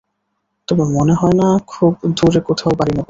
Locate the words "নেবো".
2.91-2.99